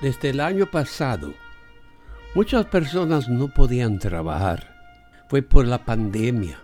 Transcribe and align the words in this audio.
Desde 0.00 0.30
el 0.30 0.40
año 0.40 0.64
pasado, 0.64 1.34
muchas 2.34 2.64
personas 2.64 3.28
no 3.28 3.48
podían 3.48 3.98
trabajar. 3.98 4.74
Fue 5.28 5.42
por 5.42 5.66
la 5.66 5.84
pandemia, 5.84 6.58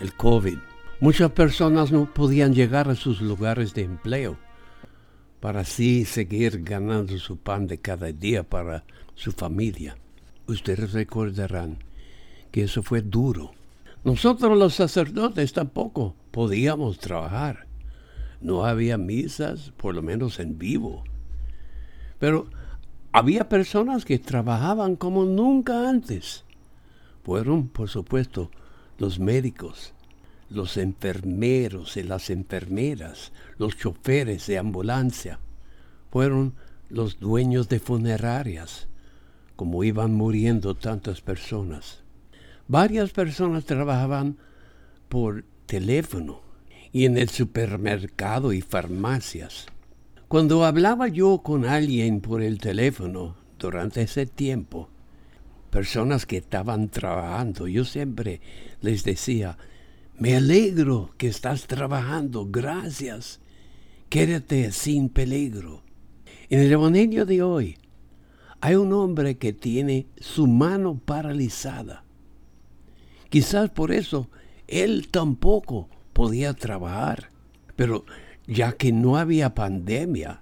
el 0.00 0.14
COVID. 0.14 0.56
Muchas 1.00 1.30
personas 1.32 1.92
no 1.92 2.06
podían 2.12 2.54
llegar 2.54 2.88
a 2.88 2.94
sus 2.94 3.20
lugares 3.20 3.74
de 3.74 3.82
empleo 3.82 4.38
para 5.40 5.60
así 5.60 6.06
seguir 6.06 6.62
ganando 6.62 7.18
su 7.18 7.36
pan 7.36 7.66
de 7.66 7.76
cada 7.76 8.10
día 8.12 8.44
para 8.44 8.84
su 9.14 9.32
familia. 9.32 9.98
Ustedes 10.46 10.94
recordarán 10.94 11.84
que 12.50 12.62
eso 12.62 12.82
fue 12.82 13.02
duro. 13.02 13.52
Nosotros 14.04 14.56
los 14.56 14.72
sacerdotes 14.74 15.52
tampoco 15.52 16.16
podíamos 16.30 16.98
trabajar. 16.98 17.66
No 18.40 18.64
había 18.64 18.96
misas, 18.96 19.70
por 19.76 19.94
lo 19.94 20.00
menos 20.00 20.40
en 20.40 20.56
vivo. 20.56 21.04
Pero 22.24 22.46
había 23.12 23.50
personas 23.50 24.06
que 24.06 24.18
trabajaban 24.18 24.96
como 24.96 25.26
nunca 25.26 25.90
antes. 25.90 26.46
Fueron, 27.22 27.68
por 27.68 27.90
supuesto, 27.90 28.50
los 28.96 29.18
médicos, 29.18 29.92
los 30.48 30.78
enfermeros 30.78 31.98
y 31.98 32.02
las 32.02 32.30
enfermeras, 32.30 33.30
los 33.58 33.76
choferes 33.76 34.46
de 34.46 34.56
ambulancia. 34.56 35.38
Fueron 36.10 36.54
los 36.88 37.20
dueños 37.20 37.68
de 37.68 37.78
funerarias, 37.78 38.88
como 39.54 39.84
iban 39.84 40.14
muriendo 40.14 40.74
tantas 40.74 41.20
personas. 41.20 42.04
Varias 42.68 43.10
personas 43.10 43.66
trabajaban 43.66 44.38
por 45.10 45.44
teléfono 45.66 46.40
y 46.90 47.04
en 47.04 47.18
el 47.18 47.28
supermercado 47.28 48.54
y 48.54 48.62
farmacias. 48.62 49.66
Cuando 50.34 50.64
hablaba 50.64 51.06
yo 51.06 51.42
con 51.44 51.64
alguien 51.64 52.20
por 52.20 52.42
el 52.42 52.58
teléfono 52.58 53.36
durante 53.56 54.02
ese 54.02 54.26
tiempo, 54.26 54.88
personas 55.70 56.26
que 56.26 56.38
estaban 56.38 56.88
trabajando, 56.88 57.68
yo 57.68 57.84
siempre 57.84 58.40
les 58.80 59.04
decía, 59.04 59.56
me 60.18 60.34
alegro 60.34 61.12
que 61.18 61.28
estás 61.28 61.68
trabajando, 61.68 62.48
gracias, 62.50 63.38
quédate 64.08 64.72
sin 64.72 65.08
peligro. 65.08 65.84
En 66.50 66.58
el 66.58 66.72
Evangelio 66.72 67.26
de 67.26 67.40
hoy 67.40 67.78
hay 68.60 68.74
un 68.74 68.92
hombre 68.92 69.36
que 69.36 69.52
tiene 69.52 70.08
su 70.16 70.48
mano 70.48 70.98
paralizada. 70.98 72.02
Quizás 73.28 73.70
por 73.70 73.92
eso 73.92 74.28
él 74.66 75.06
tampoco 75.12 75.88
podía 76.12 76.54
trabajar, 76.54 77.28
pero 77.76 78.04
ya 78.46 78.72
que 78.72 78.92
no 78.92 79.16
había 79.16 79.54
pandemia, 79.54 80.40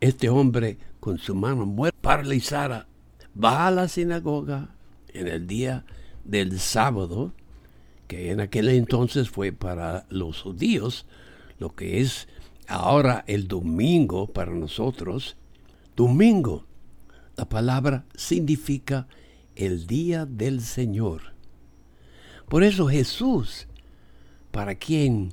este 0.00 0.28
hombre 0.28 0.78
con 1.00 1.18
su 1.18 1.34
mano 1.34 1.66
muerta, 1.66 1.98
paralizada, 2.00 2.86
va 3.42 3.66
a 3.66 3.70
la 3.70 3.88
sinagoga 3.88 4.74
en 5.12 5.28
el 5.28 5.46
día 5.46 5.84
del 6.24 6.58
sábado, 6.60 7.32
que 8.06 8.30
en 8.30 8.40
aquel 8.40 8.68
entonces 8.68 9.30
fue 9.30 9.52
para 9.52 10.06
los 10.10 10.42
judíos, 10.42 11.06
lo 11.58 11.74
que 11.74 12.00
es 12.00 12.28
ahora 12.68 13.24
el 13.26 13.48
domingo 13.48 14.26
para 14.26 14.52
nosotros. 14.52 15.36
Domingo, 15.96 16.66
la 17.36 17.48
palabra 17.48 18.04
significa 18.14 19.06
el 19.56 19.86
día 19.86 20.26
del 20.26 20.60
Señor. 20.60 21.32
Por 22.48 22.62
eso 22.64 22.86
Jesús, 22.88 23.66
para 24.50 24.74
quien 24.74 25.32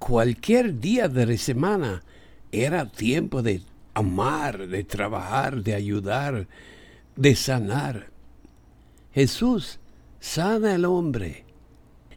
cualquier 0.00 0.80
día 0.80 1.08
de 1.08 1.26
la 1.26 1.36
semana 1.36 2.02
era 2.50 2.90
tiempo 2.90 3.42
de 3.42 3.62
amar, 3.94 4.66
de 4.66 4.82
trabajar, 4.82 5.62
de 5.62 5.74
ayudar, 5.74 6.48
de 7.14 7.36
sanar. 7.36 8.08
Jesús 9.12 9.78
sana 10.18 10.74
al 10.74 10.86
hombre. 10.86 11.44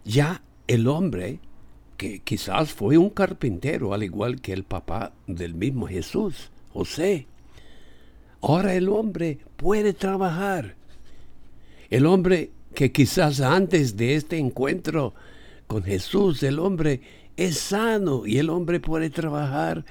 Ya 0.06 0.42
el 0.66 0.88
hombre, 0.88 1.40
que 1.98 2.20
quizás 2.20 2.72
fue 2.72 2.98
un 2.98 3.10
carpintero, 3.10 3.94
al 3.94 4.04
igual 4.04 4.42
que 4.42 4.54
el 4.54 4.64
papá 4.64 5.12
del 5.28 5.54
mismo 5.54 5.88
Jesús, 5.88 6.52
José, 6.72 7.28
ahora 8.42 8.74
el 8.76 8.90
hombre 8.90 9.40
puede 9.58 9.94
trabajar. 9.94 10.76
El 11.90 12.06
hombre 12.06 12.52
que 12.74 12.92
quizás 12.92 13.42
antes 13.42 13.98
de 13.98 14.16
este 14.16 14.38
encuentro 14.38 15.14
con 15.68 15.84
Jesús, 15.84 16.44
el 16.44 16.60
hombre 16.60 17.02
es 17.38 17.58
sano 17.58 18.26
y 18.26 18.38
el 18.38 18.50
hombre 18.50 18.80
puede 18.80 19.10
trabajar 19.10 19.86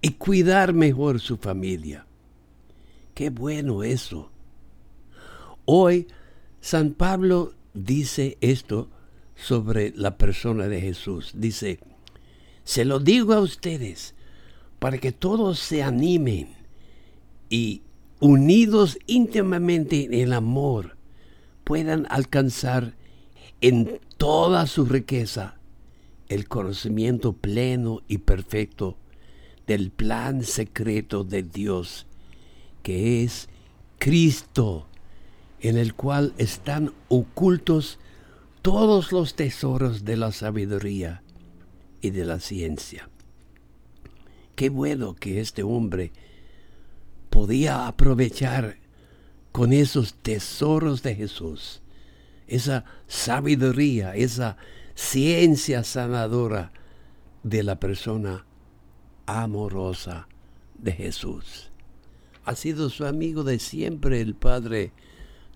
y 0.00 0.10
cuidar 0.12 0.72
mejor 0.72 1.20
su 1.20 1.36
familia. 1.36 2.06
Qué 3.14 3.30
bueno 3.30 3.82
eso. 3.82 4.30
Hoy 5.64 6.06
San 6.60 6.92
Pablo 6.92 7.54
dice 7.74 8.38
esto 8.40 8.88
sobre 9.34 9.92
la 9.96 10.16
persona 10.16 10.68
de 10.68 10.80
Jesús. 10.80 11.32
Dice, 11.34 11.80
se 12.64 12.84
lo 12.84 13.00
digo 13.00 13.34
a 13.34 13.40
ustedes 13.40 14.14
para 14.78 14.98
que 14.98 15.12
todos 15.12 15.58
se 15.58 15.82
animen 15.82 16.48
y 17.50 17.82
unidos 18.20 18.98
íntimamente 19.06 20.04
en 20.04 20.14
el 20.14 20.32
amor 20.32 20.96
puedan 21.64 22.06
alcanzar 22.10 22.94
en 23.60 24.00
toda 24.16 24.66
su 24.66 24.84
riqueza 24.84 25.57
el 26.28 26.48
conocimiento 26.48 27.32
pleno 27.32 28.02
y 28.08 28.18
perfecto 28.18 28.96
del 29.66 29.90
plan 29.90 30.44
secreto 30.44 31.24
de 31.24 31.42
Dios, 31.42 32.06
que 32.82 33.22
es 33.22 33.48
Cristo, 33.98 34.86
en 35.60 35.76
el 35.76 35.94
cual 35.94 36.34
están 36.38 36.92
ocultos 37.08 37.98
todos 38.62 39.12
los 39.12 39.34
tesoros 39.34 40.04
de 40.04 40.16
la 40.16 40.32
sabiduría 40.32 41.22
y 42.00 42.10
de 42.10 42.24
la 42.24 42.40
ciencia. 42.40 43.08
Qué 44.54 44.70
bueno 44.70 45.14
que 45.14 45.40
este 45.40 45.62
hombre 45.62 46.12
podía 47.30 47.86
aprovechar 47.86 48.78
con 49.52 49.72
esos 49.72 50.14
tesoros 50.14 51.02
de 51.02 51.14
Jesús, 51.14 51.82
esa 52.46 52.84
sabiduría, 53.06 54.14
esa 54.14 54.56
ciencia 54.98 55.84
sanadora 55.84 56.72
de 57.44 57.62
la 57.62 57.78
persona 57.78 58.44
amorosa 59.26 60.26
de 60.76 60.90
Jesús. 60.90 61.70
Ha 62.44 62.56
sido 62.56 62.90
su 62.90 63.06
amigo 63.06 63.44
de 63.44 63.60
siempre 63.60 64.20
el 64.20 64.34
padre 64.34 64.90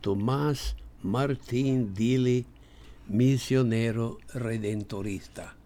Tomás 0.00 0.76
Martín 1.02 1.92
Dili, 1.92 2.46
misionero 3.08 4.20
redentorista. 4.32 5.56